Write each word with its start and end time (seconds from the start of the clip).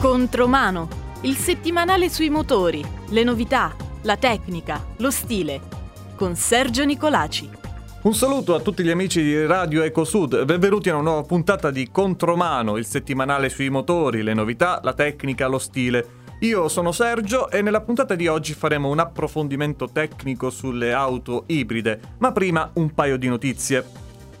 Contromano, 0.00 0.88
il 1.22 1.36
settimanale 1.36 2.08
sui 2.10 2.28
motori, 2.28 2.84
le 3.10 3.22
novità, 3.22 3.74
la 4.02 4.16
tecnica, 4.16 4.84
lo 4.98 5.10
stile, 5.12 5.60
con 6.16 6.34
Sergio 6.34 6.84
Nicolaci. 6.84 7.48
Un 8.02 8.14
saluto 8.14 8.56
a 8.56 8.60
tutti 8.60 8.82
gli 8.82 8.90
amici 8.90 9.22
di 9.22 9.46
Radio 9.46 9.82
EcoSud, 9.82 10.44
benvenuti 10.44 10.90
a 10.90 10.94
una 10.94 11.02
nuova 11.02 11.22
puntata 11.22 11.70
di 11.70 11.88
Contromano, 11.92 12.76
il 12.76 12.84
settimanale 12.84 13.48
sui 13.48 13.70
motori, 13.70 14.22
le 14.22 14.34
novità, 14.34 14.80
la 14.82 14.92
tecnica, 14.92 15.46
lo 15.46 15.58
stile. 15.58 16.21
Io 16.42 16.68
sono 16.68 16.90
Sergio 16.90 17.48
e 17.50 17.62
nella 17.62 17.82
puntata 17.82 18.16
di 18.16 18.26
oggi 18.26 18.54
faremo 18.54 18.88
un 18.88 18.98
approfondimento 18.98 19.88
tecnico 19.92 20.50
sulle 20.50 20.92
auto 20.92 21.44
ibride, 21.46 22.00
ma 22.18 22.32
prima 22.32 22.68
un 22.74 22.92
paio 22.94 23.16
di 23.16 23.28
notizie. 23.28 23.84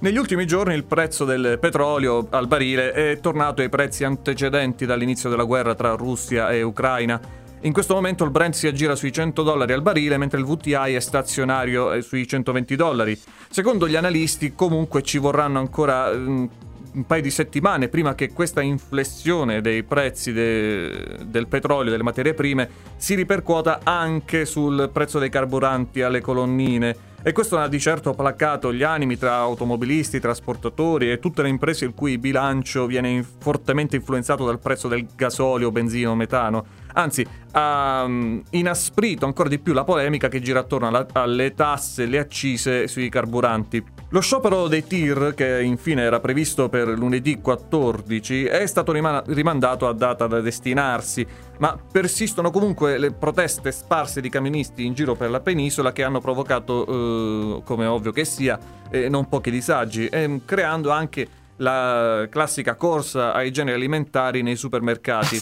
Negli 0.00 0.16
ultimi 0.16 0.44
giorni 0.44 0.74
il 0.74 0.82
prezzo 0.82 1.24
del 1.24 1.58
petrolio 1.60 2.26
al 2.30 2.48
barile 2.48 2.90
è 2.90 3.20
tornato 3.20 3.62
ai 3.62 3.68
prezzi 3.68 4.02
antecedenti 4.02 4.84
dall'inizio 4.84 5.30
della 5.30 5.44
guerra 5.44 5.76
tra 5.76 5.94
Russia 5.94 6.50
e 6.50 6.62
Ucraina. 6.62 7.20
In 7.60 7.72
questo 7.72 7.94
momento 7.94 8.24
il 8.24 8.30
Brent 8.30 8.54
si 8.54 8.66
aggira 8.66 8.96
sui 8.96 9.12
100 9.12 9.44
dollari 9.44 9.72
al 9.72 9.82
barile, 9.82 10.18
mentre 10.18 10.40
il 10.40 10.44
VTI 10.44 10.94
è 10.94 11.00
stazionario 11.00 11.92
eh, 11.92 12.02
sui 12.02 12.26
120 12.26 12.74
dollari. 12.74 13.16
Secondo 13.48 13.86
gli 13.86 13.94
analisti, 13.94 14.56
comunque 14.56 15.02
ci 15.02 15.18
vorranno 15.18 15.60
ancora 15.60 16.08
um, 16.10 16.50
un 16.92 17.06
paio 17.06 17.22
di 17.22 17.30
settimane 17.30 17.88
prima 17.88 18.14
che 18.14 18.32
questa 18.32 18.60
inflessione 18.60 19.60
dei 19.60 19.82
prezzi 19.82 20.32
de- 20.32 21.18
del 21.24 21.46
petrolio 21.46 21.90
delle 21.90 22.02
materie 22.02 22.34
prime 22.34 22.68
si 22.96 23.14
ripercuota 23.14 23.80
anche 23.82 24.44
sul 24.44 24.90
prezzo 24.92 25.18
dei 25.18 25.30
carburanti 25.30 26.02
alle 26.02 26.20
colonnine. 26.20 27.10
E 27.24 27.30
questo 27.30 27.56
ha 27.56 27.68
di 27.68 27.78
certo 27.78 28.14
placato 28.14 28.72
gli 28.72 28.82
animi 28.82 29.16
tra 29.16 29.36
automobilisti, 29.36 30.18
trasportatori 30.18 31.10
e 31.10 31.20
tutte 31.20 31.42
le 31.42 31.48
imprese 31.48 31.84
il 31.84 31.94
cui 31.94 32.18
bilancio 32.18 32.86
viene 32.86 33.24
fortemente 33.38 33.94
influenzato 33.94 34.44
dal 34.44 34.58
prezzo 34.58 34.88
del 34.88 35.06
gasolio, 35.14 35.70
benzina 35.70 36.10
o 36.10 36.16
metano. 36.16 36.66
Anzi, 36.94 37.26
ha 37.52 38.04
um, 38.04 38.42
inasprito 38.50 39.26
ancora 39.26 39.48
di 39.48 39.58
più 39.58 39.72
la 39.72 39.84
polemica 39.84 40.28
che 40.28 40.40
gira 40.40 40.60
attorno 40.60 40.88
alla- 40.88 41.06
alle 41.12 41.54
tasse, 41.54 42.06
le 42.06 42.18
accise 42.18 42.88
sui 42.88 43.08
carburanti. 43.08 43.84
Lo 44.10 44.20
sciopero 44.20 44.68
dei 44.68 44.86
tir, 44.86 45.32
che 45.34 45.62
infine 45.62 46.02
era 46.02 46.20
previsto 46.20 46.68
per 46.68 46.86
lunedì 46.88 47.40
14, 47.40 48.44
è 48.44 48.66
stato 48.66 48.92
rima- 48.92 49.22
rimandato 49.26 49.88
a 49.88 49.94
data 49.94 50.26
da 50.26 50.40
destinarsi, 50.40 51.26
ma 51.58 51.78
persistono 51.90 52.50
comunque 52.50 52.98
le 52.98 53.12
proteste 53.12 53.72
sparse 53.72 54.20
di 54.20 54.28
camionisti 54.28 54.84
in 54.84 54.92
giro 54.92 55.14
per 55.14 55.30
la 55.30 55.40
penisola 55.40 55.92
che 55.92 56.02
hanno 56.02 56.20
provocato, 56.20 56.86
eh, 56.86 57.62
come 57.64 57.86
ovvio 57.86 58.12
che 58.12 58.26
sia, 58.26 58.58
eh, 58.90 59.08
non 59.08 59.28
pochi 59.28 59.50
disagi, 59.50 60.08
eh, 60.08 60.40
creando 60.44 60.90
anche 60.90 61.26
la 61.56 62.26
classica 62.30 62.74
corsa 62.74 63.32
ai 63.32 63.50
generi 63.50 63.76
alimentari 63.76 64.42
nei 64.42 64.56
supermercati. 64.56 65.40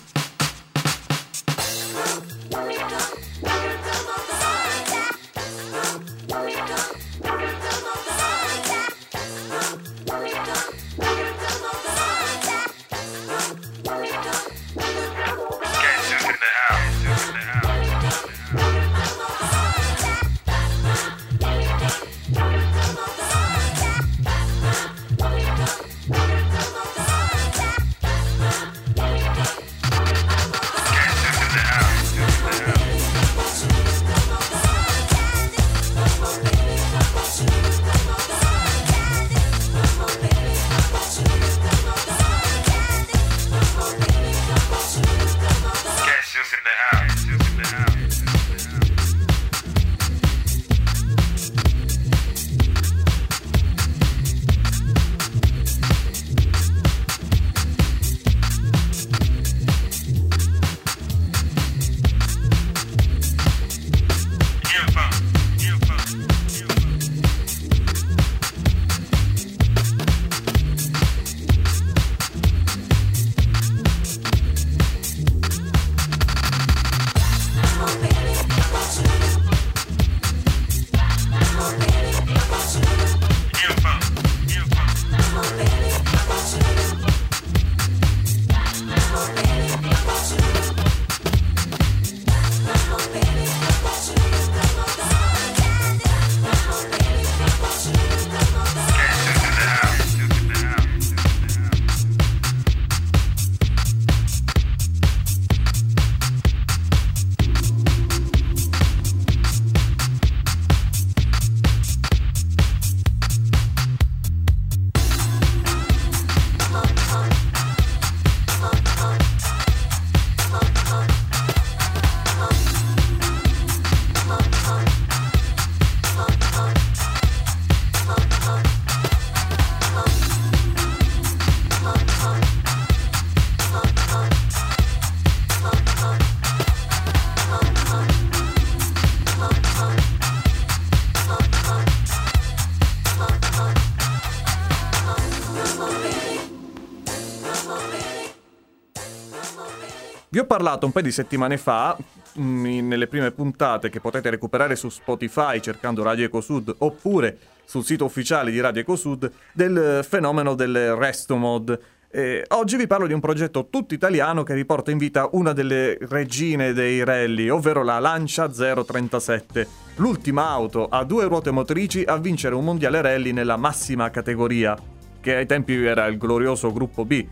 Vi 150.33 150.39
ho 150.39 150.45
parlato 150.45 150.87
un 150.87 150.93
paio 150.93 151.07
di 151.07 151.11
settimane 151.11 151.57
fa, 151.57 151.97
mh, 152.35 152.43
nelle 152.87 153.09
prime 153.09 153.33
puntate 153.33 153.91
che 153.91 153.99
potete 153.99 154.31
recuperare 154.31 154.77
su 154.77 154.89
Spotify 154.89 155.59
cercando 155.59 156.05
Radio 156.05 156.25
EcoSud 156.27 156.73
oppure 156.79 157.37
sul 157.65 157.85
sito 157.85 158.05
ufficiale 158.05 158.53
di 158.53 158.61
Radio 158.61 158.83
EcoSud, 158.83 159.29
del 159.53 160.07
fenomeno 160.09 160.55
del 160.55 160.95
resto 160.95 161.35
mod. 161.35 161.77
Eh, 162.13 162.45
oggi 162.51 162.77
vi 162.77 162.87
parlo 162.87 163.09
di 163.09 163.13
un 163.13 163.19
progetto 163.19 163.67
tutto 163.71 163.93
italiano 163.93 164.45
che 164.45 164.55
riporta 164.55 164.93
in 164.93 164.99
vita 164.99 165.29
una 165.33 165.53
delle 165.53 165.99
regine 166.03 166.73
dei 166.73 167.03
rally, 167.03 167.49
ovvero 167.49 167.83
la 167.83 167.99
Lancia 167.99 168.49
037, 168.49 169.67
l'ultima 169.97 170.49
auto 170.49 170.87
a 170.87 171.03
due 171.03 171.25
ruote 171.25 171.51
motrici 171.51 172.05
a 172.05 172.17
vincere 172.19 172.55
un 172.55 172.65
mondiale 172.65 173.03
rally 173.03 173.33
nella 173.33 173.57
massima 173.57 174.11
categoria, 174.11 174.79
che 175.21 175.35
ai 175.35 175.47
tempi 175.47 175.75
era 175.75 176.07
il 176.07 176.19
glorioso 176.19 176.73
gruppo 176.73 177.05
B. 177.05 177.27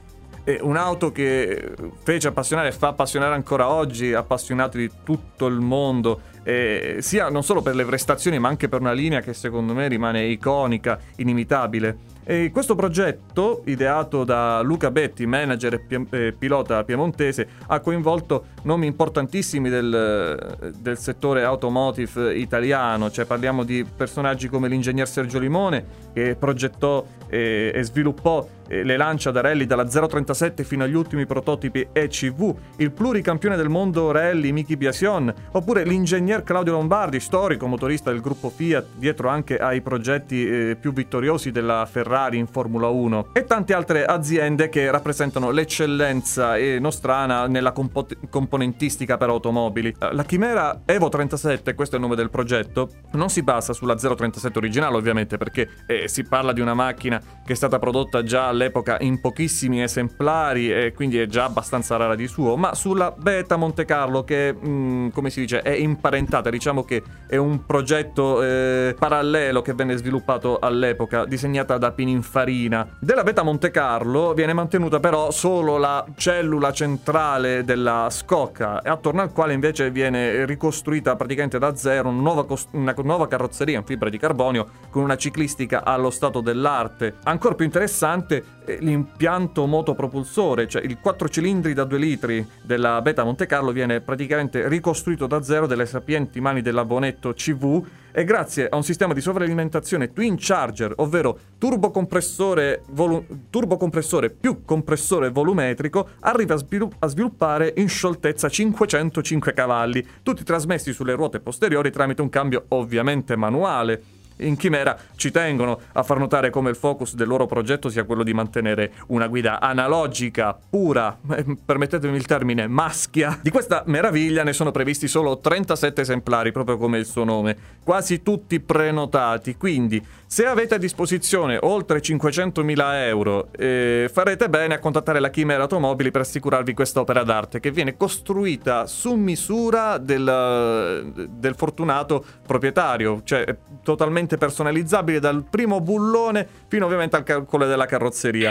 Un'auto 0.60 1.12
che 1.12 1.74
fece 2.02 2.28
appassionare 2.28 2.68
e 2.68 2.72
fa 2.72 2.88
appassionare 2.88 3.34
ancora 3.34 3.68
oggi 3.68 4.14
appassionati 4.14 4.78
di 4.78 4.90
tutto 5.04 5.46
il 5.46 5.60
mondo, 5.60 6.22
eh, 6.42 6.96
sia 7.00 7.28
non 7.28 7.42
solo 7.42 7.60
per 7.60 7.74
le 7.74 7.84
prestazioni 7.84 8.38
ma 8.38 8.48
anche 8.48 8.66
per 8.66 8.80
una 8.80 8.92
linea 8.92 9.20
che 9.20 9.34
secondo 9.34 9.74
me 9.74 9.88
rimane 9.88 10.24
iconica, 10.24 10.98
inimitabile. 11.16 11.98
E 12.30 12.50
questo 12.52 12.74
progetto, 12.74 13.62
ideato 13.64 14.22
da 14.22 14.60
Luca 14.60 14.90
Betti, 14.90 15.24
manager 15.24 15.72
e 15.72 15.78
pie- 15.78 16.06
eh, 16.10 16.34
pilota 16.38 16.84
piemontese, 16.84 17.48
ha 17.68 17.80
coinvolto 17.80 18.48
nomi 18.64 18.86
importantissimi 18.86 19.70
del, 19.70 20.74
del, 20.76 20.98
settore 20.98 21.42
automotive 21.44 22.36
italiano, 22.36 23.10
cioè 23.10 23.24
parliamo 23.24 23.64
di 23.64 23.82
personaggi 23.82 24.46
come 24.48 24.68
l'ingegner 24.68 25.08
Sergio 25.08 25.38
Limone, 25.38 25.82
che 26.12 26.36
progettò 26.38 27.02
e, 27.30 27.72
e 27.74 27.82
sviluppò 27.82 28.46
le 28.68 28.98
lancia 28.98 29.30
da 29.30 29.40
rally 29.40 29.64
dalla 29.64 29.86
037 29.86 30.62
fino 30.62 30.84
agli 30.84 30.92
ultimi 30.92 31.24
prototipi 31.24 31.88
ECV, 31.90 32.54
il 32.76 32.92
pluricampione 32.92 33.56
del 33.56 33.70
mondo 33.70 34.10
rally 34.10 34.52
Miki 34.52 34.76
Biasion, 34.76 35.32
oppure 35.52 35.84
l'ingegner 35.84 36.42
Claudio 36.42 36.72
Lombardi, 36.74 37.20
storico 37.20 37.66
motorista 37.66 38.10
del 38.10 38.20
gruppo 38.20 38.50
Fiat, 38.50 38.84
dietro 38.96 39.30
anche 39.30 39.56
ai 39.56 39.80
progetti 39.80 40.46
eh, 40.46 40.76
più 40.78 40.92
vittoriosi 40.92 41.50
della 41.50 41.86
Ferrari 41.90 42.16
in 42.26 42.46
Formula 42.46 42.88
1, 42.88 43.28
e 43.32 43.44
tante 43.44 43.74
altre 43.74 44.04
aziende 44.04 44.68
che 44.68 44.90
rappresentano 44.90 45.50
l'eccellenza 45.50 46.56
eh, 46.56 46.78
nostrana 46.78 47.46
nella 47.46 47.72
compo- 47.72 48.06
componentistica 48.28 49.16
per 49.16 49.28
automobili. 49.28 49.94
Eh, 49.98 50.14
la 50.14 50.24
Chimera 50.24 50.82
Evo 50.84 51.08
37, 51.08 51.74
questo 51.74 51.94
è 51.94 51.98
il 51.98 52.04
nome 52.04 52.16
del 52.16 52.30
progetto, 52.30 52.90
non 53.12 53.28
si 53.28 53.42
basa 53.42 53.72
sulla 53.72 53.94
037 53.94 54.58
originale 54.58 54.96
ovviamente 54.96 55.36
perché 55.36 55.68
eh, 55.86 56.08
si 56.08 56.24
parla 56.24 56.52
di 56.52 56.60
una 56.60 56.74
macchina 56.74 57.20
che 57.44 57.52
è 57.52 57.56
stata 57.56 57.78
prodotta 57.78 58.22
già 58.22 58.48
all'epoca 58.48 58.96
in 59.00 59.20
pochissimi 59.20 59.82
esemplari 59.82 60.72
e 60.72 60.92
quindi 60.94 61.18
è 61.18 61.26
già 61.26 61.44
abbastanza 61.44 61.96
rara 61.96 62.14
di 62.14 62.26
suo, 62.26 62.56
ma 62.56 62.74
sulla 62.74 63.10
Beta 63.16 63.56
Monte 63.56 63.84
Carlo 63.84 64.24
che, 64.24 64.52
mh, 64.52 64.68
mm, 64.68 65.08
come 65.10 65.30
si 65.30 65.40
dice, 65.40 65.60
è 65.60 65.70
imparentata, 65.70 66.50
diciamo 66.50 66.84
che 66.84 67.02
è 67.26 67.36
un 67.36 67.64
progetto 67.64 68.42
eh, 68.42 68.94
parallelo 68.98 69.62
che 69.62 69.74
venne 69.74 69.96
sviluppato 69.96 70.58
all'epoca, 70.58 71.24
disegnata 71.24 71.78
da 71.78 71.92
Pininfarina. 72.08 72.96
Della 72.98 73.22
Beta 73.22 73.42
Monte 73.42 73.70
Carlo 73.70 74.32
viene 74.32 74.54
mantenuta 74.54 74.98
però 74.98 75.30
solo 75.30 75.76
la 75.76 76.06
cellula 76.16 76.72
centrale 76.72 77.64
della 77.64 78.08
scocca, 78.10 78.82
attorno 78.82 79.20
al 79.20 79.32
quale 79.32 79.52
invece 79.52 79.90
viene 79.90 80.46
ricostruita 80.46 81.16
praticamente 81.16 81.58
da 81.58 81.76
zero 81.76 82.08
una 82.08 82.20
nuova, 82.20 82.46
cost- 82.46 82.72
una 82.72 82.94
nuova 82.96 83.28
carrozzeria 83.28 83.78
in 83.78 83.84
fibra 83.84 84.08
di 84.08 84.16
carbonio 84.16 84.66
con 84.90 85.02
una 85.02 85.16
ciclistica 85.16 85.84
allo 85.84 86.10
stato 86.10 86.40
dell'arte. 86.40 87.16
Ancora 87.24 87.54
più 87.54 87.66
interessante 87.66 88.56
l'impianto 88.80 89.66
motopropulsore, 89.66 90.66
cioè 90.66 90.82
il 90.82 90.98
4 91.00 91.28
cilindri 91.28 91.74
da 91.74 91.84
2 91.84 91.98
litri 91.98 92.46
della 92.62 93.00
Beta 93.02 93.24
Monte 93.24 93.46
Carlo 93.46 93.72
viene 93.72 94.00
praticamente 94.00 94.68
ricostruito 94.68 95.26
da 95.26 95.42
zero 95.42 95.66
dalle 95.66 95.86
sapienti 95.86 96.40
mani 96.40 96.62
della 96.62 96.84
Bonetto 96.84 97.32
CV 97.32 97.86
e 98.12 98.24
grazie 98.24 98.68
a 98.68 98.76
un 98.76 98.82
sistema 98.82 99.12
di 99.12 99.20
sovralimentazione 99.20 100.12
twin 100.12 100.36
charger, 100.38 100.92
ovvero 100.96 101.38
turbocompressore, 101.58 102.82
volu- 102.90 103.24
turbocompressore 103.50 104.30
più 104.30 104.64
compressore 104.64 105.30
volumetrico, 105.30 106.10
arriva 106.20 106.54
a, 106.54 106.58
svilu- 106.58 106.94
a 106.98 107.06
sviluppare 107.06 107.74
in 107.76 107.88
scioltezza 107.88 108.48
505 108.48 109.52
cavalli, 109.52 110.06
tutti 110.22 110.44
trasmessi 110.44 110.92
sulle 110.92 111.14
ruote 111.14 111.40
posteriori 111.40 111.90
tramite 111.90 112.22
un 112.22 112.28
cambio 112.28 112.64
ovviamente 112.68 113.36
manuale 113.36 114.02
in 114.38 114.56
Chimera 114.56 114.96
ci 115.16 115.30
tengono 115.30 115.80
a 115.92 116.02
far 116.02 116.18
notare 116.18 116.50
come 116.50 116.70
il 116.70 116.76
focus 116.76 117.14
del 117.14 117.28
loro 117.28 117.46
progetto 117.46 117.88
sia 117.88 118.04
quello 118.04 118.22
di 118.22 118.32
mantenere 118.32 118.92
una 119.08 119.26
guida 119.26 119.60
analogica, 119.60 120.56
pura, 120.68 121.18
eh, 121.30 121.44
permettetemi 121.64 122.16
il 122.16 122.26
termine, 122.26 122.66
maschia. 122.66 123.38
Di 123.40 123.50
questa 123.50 123.82
meraviglia 123.86 124.42
ne 124.42 124.52
sono 124.52 124.70
previsti 124.70 125.08
solo 125.08 125.38
37 125.38 126.00
esemplari, 126.00 126.52
proprio 126.52 126.76
come 126.76 126.98
il 126.98 127.06
suo 127.06 127.24
nome, 127.24 127.56
quasi 127.82 128.22
tutti 128.22 128.60
prenotati, 128.60 129.56
quindi 129.56 130.04
se 130.26 130.44
avete 130.44 130.74
a 130.74 130.78
disposizione 130.78 131.58
oltre 131.62 132.00
500.000 132.00 132.94
euro 133.06 133.48
eh, 133.56 134.10
farete 134.12 134.48
bene 134.50 134.74
a 134.74 134.78
contattare 134.78 135.20
la 135.20 135.30
Chimera 135.30 135.62
Automobili 135.62 136.10
per 136.10 136.20
assicurarvi 136.20 136.74
questa 136.74 137.00
opera 137.00 137.22
d'arte 137.22 137.60
che 137.60 137.70
viene 137.70 137.96
costruita 137.96 138.86
su 138.86 139.14
misura 139.14 139.96
del, 139.96 141.28
del 141.30 141.54
fortunato 141.54 142.22
proprietario, 142.46 143.22
cioè 143.24 143.56
totalmente 143.82 144.27
totalmente 144.27 144.27
personalizzabile 144.36 145.20
dal 145.20 145.44
primo 145.48 145.80
bullone 145.80 146.46
fino 146.66 146.84
ovviamente 146.84 147.16
al 147.16 147.22
calcolo 147.22 147.66
della 147.66 147.86
carrozzeria. 147.86 148.50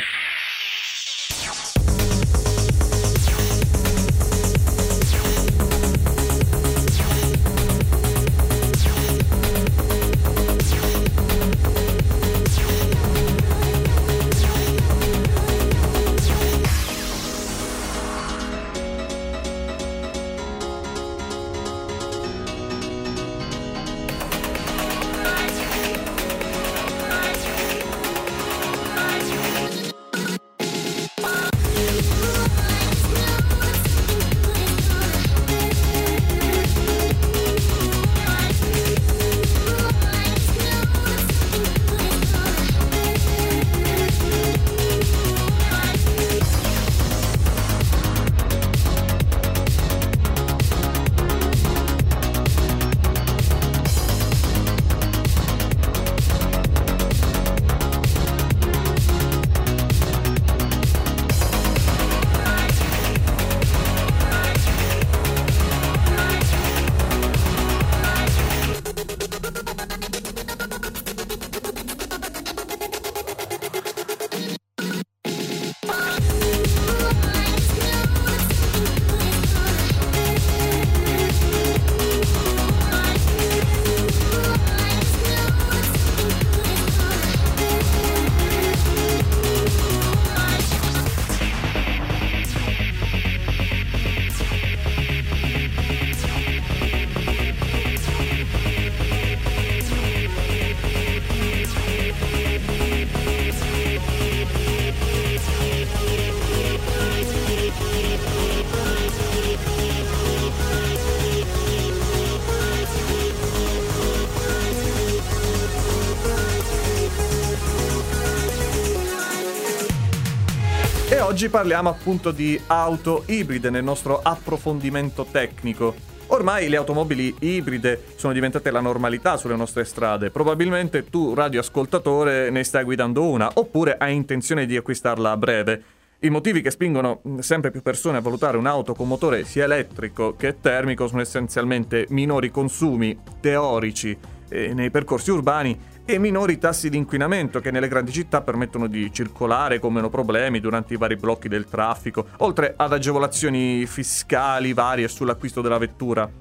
Oggi 121.37 121.49
parliamo 121.49 121.89
appunto 121.89 122.31
di 122.31 122.59
auto 122.65 123.21
ibride 123.27 123.69
nel 123.69 123.83
nostro 123.83 124.21
approfondimento 124.23 125.23
tecnico. 125.29 125.93
Ormai 126.29 126.67
le 126.67 126.77
automobili 126.77 127.31
ibride 127.41 128.05
sono 128.15 128.33
diventate 128.33 128.71
la 128.71 128.79
normalità 128.79 129.37
sulle 129.37 129.55
nostre 129.55 129.85
strade. 129.85 130.31
Probabilmente 130.31 131.07
tu, 131.11 131.35
radioascoltatore, 131.35 132.49
ne 132.49 132.63
stai 132.63 132.83
guidando 132.85 133.21
una, 133.29 133.51
oppure 133.53 133.97
hai 133.99 134.15
intenzione 134.15 134.65
di 134.65 134.77
acquistarla 134.77 135.29
a 135.29 135.37
breve. 135.37 135.83
I 136.21 136.31
motivi 136.31 136.61
che 136.61 136.71
spingono 136.71 137.21
sempre 137.37 137.69
più 137.69 137.83
persone 137.83 138.17
a 138.17 138.21
valutare 138.21 138.57
un'auto 138.57 138.95
con 138.95 139.07
motore 139.07 139.45
sia 139.45 139.65
elettrico 139.65 140.35
che 140.35 140.59
termico 140.59 141.07
sono 141.07 141.21
essenzialmente 141.21 142.07
minori 142.09 142.49
consumi 142.49 143.15
teorici 143.39 144.17
eh, 144.49 144.73
nei 144.73 144.89
percorsi 144.89 145.29
urbani 145.29 145.79
e 146.09 146.19
minori 146.19 146.57
tassi 146.57 146.89
di 146.89 146.95
inquinamento 146.95 147.59
che 147.59 147.69
nelle 147.69 147.89
grandi 147.89 148.13
città 148.13 148.41
permettono 148.41 148.87
di 148.87 149.11
circolare 149.11 149.77
con 149.77 149.91
meno 149.91 150.09
problemi 150.09 150.61
durante 150.61 150.93
i 150.93 150.97
vari 150.97 151.17
blocchi 151.17 151.49
del 151.49 151.65
traffico, 151.65 152.27
oltre 152.37 152.73
ad 152.77 152.93
agevolazioni 152.93 153.85
fiscali 153.85 154.71
varie 154.71 155.09
sull'acquisto 155.09 155.59
della 155.59 155.77
vettura. 155.77 156.31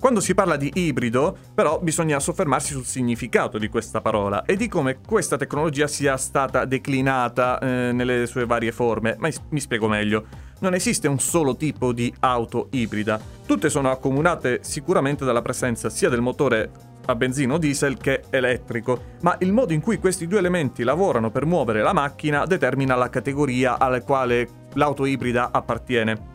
Quando 0.00 0.20
si 0.20 0.34
parla 0.34 0.56
di 0.56 0.70
ibrido, 0.74 1.36
però, 1.54 1.78
bisogna 1.78 2.18
soffermarsi 2.20 2.72
sul 2.72 2.86
significato 2.86 3.58
di 3.58 3.68
questa 3.68 4.00
parola 4.00 4.46
e 4.46 4.56
di 4.56 4.66
come 4.66 4.98
questa 5.06 5.36
tecnologia 5.36 5.86
sia 5.86 6.16
stata 6.16 6.64
declinata 6.64 7.58
eh, 7.58 7.92
nelle 7.92 8.26
sue 8.26 8.46
varie 8.46 8.72
forme. 8.72 9.14
Ma 9.18 9.28
mi 9.50 9.60
spiego 9.60 9.88
meglio. 9.88 10.24
Non 10.60 10.74
esiste 10.74 11.06
un 11.06 11.20
solo 11.20 11.54
tipo 11.54 11.92
di 11.92 12.12
auto 12.20 12.68
ibrida. 12.70 13.20
Tutte 13.46 13.68
sono 13.68 13.90
accomunate 13.90 14.60
sicuramente 14.62 15.24
dalla 15.24 15.42
presenza 15.42 15.90
sia 15.90 16.08
del 16.08 16.20
motore 16.20 16.91
a 17.06 17.14
benzina 17.14 17.54
o 17.54 17.58
diesel 17.58 17.96
che 17.96 18.24
elettrico, 18.30 19.02
ma 19.20 19.36
il 19.40 19.52
modo 19.52 19.72
in 19.72 19.80
cui 19.80 19.98
questi 19.98 20.26
due 20.26 20.38
elementi 20.38 20.82
lavorano 20.82 21.30
per 21.30 21.46
muovere 21.46 21.82
la 21.82 21.92
macchina 21.92 22.44
determina 22.46 22.94
la 22.94 23.08
categoria 23.08 23.78
alla 23.78 24.02
quale 24.02 24.48
l'auto 24.74 25.04
ibrida 25.04 25.50
appartiene. 25.52 26.30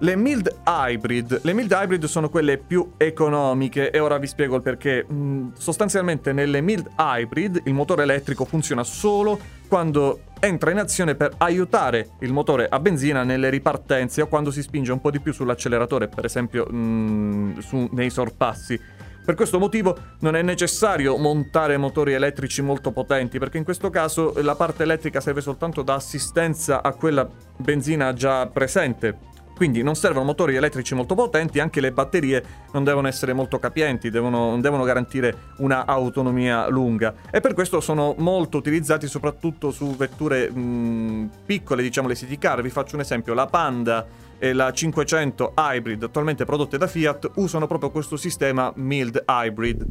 Le 0.00 0.14
mild 0.14 0.60
hybrid, 0.64 1.40
le 1.42 1.52
mild 1.52 1.72
hybrid 1.72 2.04
sono 2.04 2.28
quelle 2.28 2.56
più 2.56 2.92
economiche 2.96 3.90
e 3.90 3.98
ora 3.98 4.16
vi 4.18 4.28
spiego 4.28 4.54
il 4.54 4.62
perché. 4.62 5.04
Mm, 5.12 5.48
sostanzialmente 5.58 6.32
nelle 6.32 6.60
mild 6.60 6.88
hybrid 6.96 7.62
il 7.64 7.74
motore 7.74 8.04
elettrico 8.04 8.44
funziona 8.44 8.84
solo 8.84 9.40
quando 9.66 10.20
entra 10.38 10.70
in 10.70 10.78
azione 10.78 11.16
per 11.16 11.34
aiutare 11.38 12.10
il 12.20 12.32
motore 12.32 12.68
a 12.68 12.78
benzina 12.78 13.24
nelle 13.24 13.50
ripartenze 13.50 14.22
o 14.22 14.28
quando 14.28 14.52
si 14.52 14.62
spinge 14.62 14.92
un 14.92 15.00
po' 15.00 15.10
di 15.10 15.18
più 15.18 15.32
sull'acceleratore, 15.32 16.06
per 16.06 16.24
esempio 16.24 16.68
mm, 16.72 17.58
su, 17.58 17.88
nei 17.90 18.10
sorpassi. 18.10 18.80
Per 19.28 19.36
questo 19.36 19.58
motivo 19.58 19.94
non 20.20 20.36
è 20.36 20.40
necessario 20.40 21.18
montare 21.18 21.76
motori 21.76 22.14
elettrici 22.14 22.62
molto 22.62 22.92
potenti, 22.92 23.38
perché 23.38 23.58
in 23.58 23.64
questo 23.64 23.90
caso 23.90 24.32
la 24.36 24.54
parte 24.54 24.84
elettrica 24.84 25.20
serve 25.20 25.42
soltanto 25.42 25.82
da 25.82 25.92
assistenza 25.92 26.82
a 26.82 26.94
quella 26.94 27.28
benzina 27.58 28.14
già 28.14 28.46
presente 28.46 29.18
quindi 29.58 29.82
non 29.82 29.96
servono 29.96 30.24
motori 30.24 30.54
elettrici 30.54 30.94
molto 30.94 31.16
potenti, 31.16 31.58
anche 31.58 31.80
le 31.80 31.90
batterie 31.90 32.44
non 32.72 32.84
devono 32.84 33.08
essere 33.08 33.32
molto 33.32 33.58
capienti, 33.58 34.08
devono, 34.08 34.50
non 34.50 34.60
devono 34.60 34.84
garantire 34.84 35.54
una 35.56 35.84
autonomia 35.84 36.68
lunga 36.68 37.12
e 37.28 37.40
per 37.40 37.54
questo 37.54 37.80
sono 37.80 38.14
molto 38.18 38.56
utilizzati 38.56 39.08
soprattutto 39.08 39.72
su 39.72 39.96
vetture 39.96 40.48
mh, 40.48 41.30
piccole, 41.44 41.82
diciamo 41.82 42.06
le 42.06 42.14
city 42.14 42.38
car. 42.38 42.62
Vi 42.62 42.70
faccio 42.70 42.94
un 42.94 43.00
esempio, 43.00 43.34
la 43.34 43.46
Panda 43.46 44.06
e 44.38 44.52
la 44.52 44.72
500 44.72 45.54
Hybrid 45.56 46.04
attualmente 46.04 46.44
prodotte 46.44 46.78
da 46.78 46.86
Fiat 46.86 47.32
usano 47.34 47.66
proprio 47.66 47.90
questo 47.90 48.16
sistema 48.16 48.72
mild 48.76 49.24
hybrid. 49.26 49.84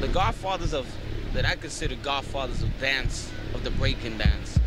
The 0.00 0.10
godfathers 0.10 0.72
of 0.72 0.86
that 1.34 1.44
I 1.44 1.58
consider 1.60 1.98
godfathers 2.02 2.62
of 2.62 2.70
dance 2.80 3.28
of 3.52 3.60
the 3.62 3.70
breaking 3.72 4.16
dance 4.16 4.63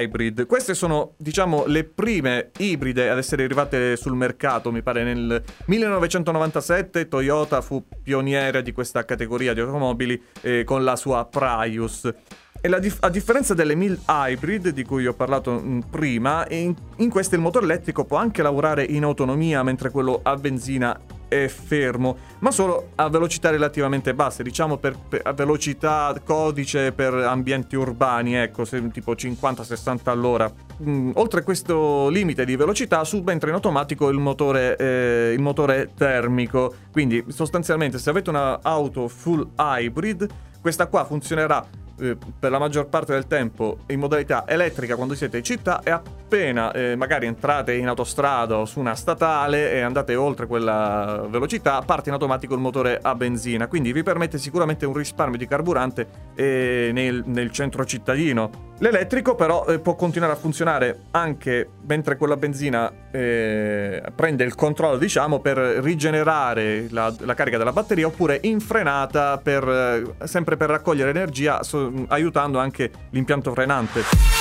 hybrid. 0.00 0.46
Queste 0.46 0.74
sono, 0.74 1.14
diciamo, 1.16 1.64
le 1.66 1.84
prime 1.84 2.50
ibride 2.58 3.10
ad 3.10 3.18
essere 3.18 3.44
arrivate 3.44 3.96
sul 3.96 4.14
mercato, 4.14 4.72
mi 4.72 4.82
pare 4.82 5.04
nel 5.04 5.42
1997 5.66 7.08
Toyota 7.08 7.60
fu 7.60 7.84
pioniera 8.02 8.60
di 8.60 8.72
questa 8.72 9.04
categoria 9.04 9.54
di 9.54 9.60
automobili 9.60 10.20
eh, 10.42 10.64
con 10.64 10.84
la 10.84 10.96
sua 10.96 11.24
Prius. 11.26 12.12
E 12.60 12.80
dif- 12.80 13.04
a 13.04 13.10
differenza 13.10 13.54
delle 13.54 13.74
mild 13.74 14.00
hybrid 14.08 14.70
di 14.70 14.82
cui 14.82 15.06
ho 15.06 15.14
parlato 15.14 15.60
mm, 15.62 15.80
prima, 15.90 16.46
in, 16.48 16.74
in 16.96 17.10
queste 17.10 17.36
il 17.36 17.40
motore 17.40 17.64
elettrico 17.64 18.04
può 18.04 18.16
anche 18.16 18.42
lavorare 18.42 18.84
in 18.84 19.04
autonomia 19.04 19.62
mentre 19.62 19.90
quello 19.90 20.20
a 20.22 20.34
benzina 20.36 20.98
è 21.28 21.46
fermo, 21.48 22.16
ma 22.40 22.50
solo 22.50 22.90
a 22.96 23.08
velocità 23.08 23.50
relativamente 23.50 24.14
basse, 24.14 24.42
diciamo 24.42 24.76
per, 24.76 24.96
per 25.08 25.20
a 25.24 25.32
velocità 25.32 26.14
codice 26.24 26.92
per 26.92 27.14
ambienti 27.14 27.76
urbani, 27.76 28.34
ecco, 28.34 28.64
se, 28.64 28.90
tipo 28.90 29.12
50-60 29.12 29.98
all'ora. 30.04 30.50
Mm, 30.82 31.12
oltre 31.14 31.42
questo 31.42 32.08
limite 32.08 32.44
di 32.44 32.56
velocità 32.56 33.02
subentra 33.04 33.48
in 33.48 33.54
automatico 33.54 34.08
il 34.08 34.18
motore, 34.18 34.76
eh, 34.76 35.32
il 35.32 35.40
motore 35.40 35.90
termico, 35.96 36.74
quindi 36.92 37.24
sostanzialmente 37.28 37.98
se 37.98 38.10
avete 38.10 38.30
un'auto 38.30 39.08
full 39.08 39.50
hybrid, 39.56 40.26
questa 40.60 40.86
qua 40.86 41.04
funzionerà 41.04 41.64
eh, 41.98 42.16
per 42.38 42.50
la 42.50 42.58
maggior 42.58 42.88
parte 42.88 43.12
del 43.12 43.26
tempo 43.26 43.78
in 43.86 43.98
modalità 43.98 44.44
elettrica 44.46 44.96
quando 44.96 45.14
siete 45.14 45.38
in 45.38 45.44
città 45.44 45.80
e 45.82 45.90
appena 45.90 46.72
eh, 46.72 46.96
magari 46.96 47.26
entrate 47.26 47.74
in 47.74 47.88
autostrada 47.88 48.58
o 48.58 48.64
su 48.64 48.80
una 48.80 48.94
statale 48.94 49.72
e 49.72 49.80
andate 49.80 50.14
oltre 50.14 50.46
quella 50.46 51.24
velocità 51.28 51.80
parte 51.82 52.08
in 52.08 52.14
automatico 52.14 52.54
il 52.54 52.60
motore 52.60 52.98
a 53.00 53.14
benzina. 53.14 53.66
Quindi 53.68 53.92
vi 53.92 54.02
permette 54.02 54.38
sicuramente 54.38 54.86
un 54.86 54.94
risparmio 54.94 55.38
di 55.38 55.46
carburante 55.46 56.06
eh, 56.34 56.90
nel, 56.92 57.22
nel, 57.26 57.50
centro 57.50 57.84
cittadino 57.84 58.74
l'elettrico 58.78 59.34
però 59.34 59.64
eh, 59.66 59.78
può 59.78 59.94
continuare 59.94 60.34
a 60.34 60.36
funzionare 60.36 61.04
anche 61.12 61.68
mentre 61.86 62.16
quella 62.16 62.36
benzina 62.36 62.92
eh, 63.10 64.02
prende 64.14 64.44
il 64.44 64.54
controllo 64.54 64.98
diciamo 64.98 65.40
per 65.40 65.56
rigenerare 65.56 66.86
la, 66.90 67.14
la 67.20 67.34
carica 67.34 67.58
della 67.58 67.72
batteria 67.72 68.06
oppure 68.06 68.38
in 68.42 68.60
frenata 68.60 69.38
per, 69.38 69.66
eh, 69.68 70.26
sempre 70.26 70.56
per 70.56 70.70
raccogliere 70.70 71.10
energia 71.10 71.62
so, 71.62 71.92
aiutando 72.08 72.58
anche 72.58 72.90
l'impianto 73.10 73.52
frenante. 73.52 74.35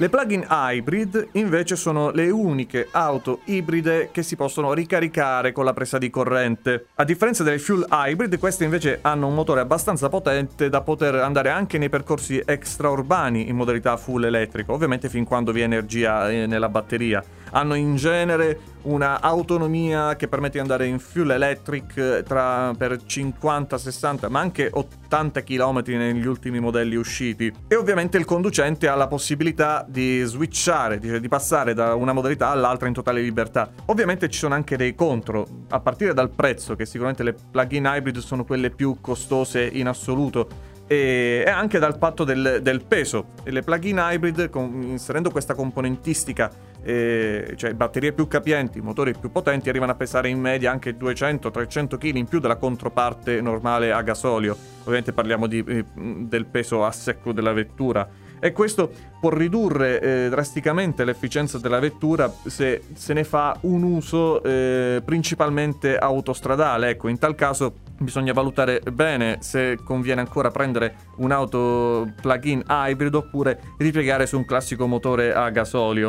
Le 0.00 0.08
plug-in 0.08 0.46
hybrid 0.48 1.28
invece 1.32 1.76
sono 1.76 2.10
le 2.10 2.30
uniche 2.30 2.88
auto 2.90 3.40
ibride 3.44 4.08
che 4.10 4.22
si 4.22 4.34
possono 4.34 4.72
ricaricare 4.72 5.52
con 5.52 5.66
la 5.66 5.74
presa 5.74 5.98
di 5.98 6.08
corrente. 6.08 6.86
A 6.94 7.04
differenza 7.04 7.42
delle 7.42 7.58
fuel 7.58 7.84
hybrid, 7.86 8.38
queste 8.38 8.64
invece 8.64 9.00
hanno 9.02 9.26
un 9.26 9.34
motore 9.34 9.60
abbastanza 9.60 10.08
potente 10.08 10.70
da 10.70 10.80
poter 10.80 11.16
andare 11.16 11.50
anche 11.50 11.76
nei 11.76 11.90
percorsi 11.90 12.40
extraurbani 12.42 13.50
in 13.50 13.56
modalità 13.56 13.98
full 13.98 14.24
elettrico, 14.24 14.72
ovviamente 14.72 15.10
fin 15.10 15.26
quando 15.26 15.52
vi 15.52 15.60
è 15.60 15.64
energia 15.64 16.30
eh, 16.30 16.46
nella 16.46 16.70
batteria 16.70 17.22
hanno 17.52 17.74
in 17.74 17.96
genere 17.96 18.58
una 18.82 19.20
autonomia 19.20 20.16
che 20.16 20.28
permette 20.28 20.54
di 20.54 20.60
andare 20.60 20.86
in 20.86 20.98
fuel 20.98 21.30
electric 21.30 21.96
eh, 21.96 22.22
tra, 22.22 22.72
per 22.76 22.92
50-60 23.06 24.30
ma 24.30 24.40
anche 24.40 24.70
80 24.72 25.42
km 25.42 25.82
negli 25.86 26.26
ultimi 26.26 26.60
modelli 26.60 26.96
usciti 26.96 27.52
e 27.68 27.76
ovviamente 27.76 28.16
il 28.16 28.24
conducente 28.24 28.88
ha 28.88 28.94
la 28.94 29.06
possibilità 29.06 29.84
di 29.86 30.22
switchare, 30.22 30.98
di, 30.98 31.20
di 31.20 31.28
passare 31.28 31.74
da 31.74 31.94
una 31.94 32.12
modalità 32.12 32.48
all'altra 32.48 32.88
in 32.88 32.94
totale 32.94 33.20
libertà. 33.20 33.70
Ovviamente 33.86 34.28
ci 34.30 34.38
sono 34.38 34.54
anche 34.54 34.76
dei 34.76 34.94
contro, 34.94 35.46
a 35.68 35.80
partire 35.80 36.14
dal 36.14 36.30
prezzo 36.30 36.74
che 36.74 36.86
sicuramente 36.86 37.22
le 37.22 37.34
plug-in 37.34 37.84
hybrid 37.84 38.18
sono 38.18 38.44
quelle 38.44 38.70
più 38.70 38.98
costose 39.00 39.62
in 39.62 39.88
assoluto 39.88 40.69
e 40.92 41.44
anche 41.46 41.78
dal 41.78 41.98
patto 41.98 42.24
del, 42.24 42.58
del 42.62 42.82
peso. 42.82 43.26
Le 43.44 43.62
plug-in 43.62 43.98
hybrid, 43.98 44.50
con, 44.50 44.82
inserendo 44.82 45.30
questa 45.30 45.54
componentistica, 45.54 46.50
eh, 46.82 47.54
cioè 47.54 47.74
batterie 47.74 48.12
più 48.12 48.26
capienti, 48.26 48.80
motori 48.80 49.14
più 49.16 49.30
potenti, 49.30 49.68
arrivano 49.68 49.92
a 49.92 49.94
pesare 49.94 50.30
in 50.30 50.40
media 50.40 50.72
anche 50.72 50.96
200-300 50.98 51.96
kg 51.96 52.16
in 52.16 52.26
più 52.26 52.40
della 52.40 52.56
controparte 52.56 53.40
normale 53.40 53.92
a 53.92 54.02
gasolio. 54.02 54.56
Ovviamente 54.80 55.12
parliamo 55.12 55.46
di, 55.46 55.62
eh, 55.64 55.84
del 55.94 56.46
peso 56.46 56.84
a 56.84 56.90
secco 56.90 57.30
della 57.30 57.52
vettura 57.52 58.08
e 58.40 58.50
questo 58.50 58.90
può 59.20 59.30
ridurre 59.30 60.00
eh, 60.00 60.28
drasticamente 60.28 61.04
l'efficienza 61.04 61.58
della 61.58 61.78
vettura 61.78 62.32
se 62.46 62.82
se 62.94 63.12
ne 63.12 63.22
fa 63.22 63.56
un 63.60 63.82
uso 63.82 64.42
eh, 64.42 65.00
principalmente 65.04 65.96
autostradale. 65.96 66.88
Ecco, 66.88 67.06
in 67.06 67.18
tal 67.18 67.36
caso 67.36 67.74
bisogna 68.00 68.32
valutare 68.32 68.80
bene 68.92 69.38
se 69.40 69.78
conviene 69.84 70.20
ancora 70.20 70.50
prendere 70.50 70.96
un'auto 71.16 72.12
plug-in 72.20 72.62
hybrid 72.66 73.14
oppure 73.14 73.60
ripiegare 73.78 74.26
su 74.26 74.36
un 74.36 74.44
classico 74.44 74.86
motore 74.86 75.32
a 75.32 75.50
gasolio. 75.50 76.08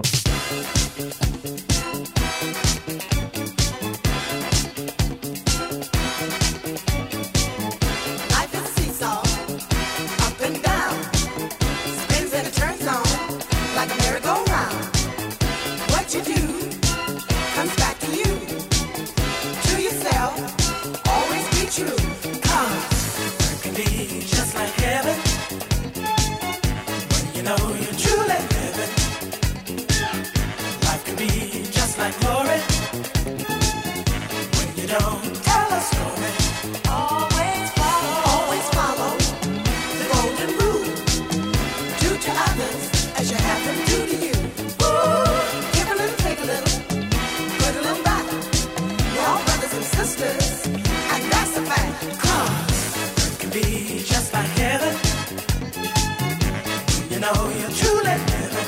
know 57.34 57.50
you 57.50 57.68
truly 57.76 58.04
never, 58.04 58.64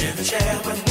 never 0.00 0.24
shall, 0.24 0.62
but 0.62 0.85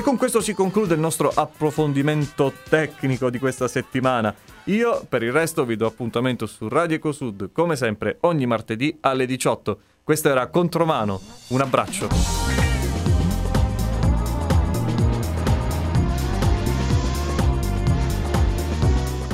con 0.00 0.16
questo 0.16 0.40
si 0.40 0.54
conclude 0.54 0.94
il 0.94 1.00
nostro 1.00 1.30
approfondimento 1.34 2.52
tecnico 2.68 3.28
di 3.28 3.38
questa 3.38 3.68
settimana. 3.68 4.34
Io 4.64 5.04
per 5.06 5.22
il 5.22 5.32
resto 5.32 5.66
vi 5.66 5.76
do 5.76 5.86
appuntamento 5.86 6.46
su 6.46 6.66
Radio 6.68 6.96
Ecosud 6.96 7.50
come 7.52 7.76
sempre 7.76 8.16
ogni 8.20 8.46
martedì 8.46 8.96
alle 9.00 9.26
18. 9.26 9.78
Questo 10.02 10.30
era 10.30 10.46
Contromano. 10.46 11.20
Un 11.48 11.60
abbraccio. 11.60 12.08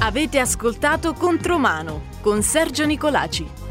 Avete 0.00 0.38
ascoltato 0.38 1.12
Contromano 1.12 2.02
con 2.20 2.42
Sergio 2.42 2.84
Nicolaci. 2.84 3.67